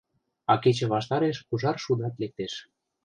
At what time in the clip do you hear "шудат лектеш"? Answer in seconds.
1.83-2.53